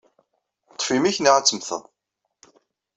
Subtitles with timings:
[0.73, 1.83] Ṭṭef imi-k, neɣ ad temmteḍ.